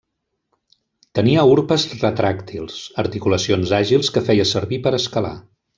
[1.19, 5.37] Tenia urpes retràctils, articulacions àgils que feia servir per escalar.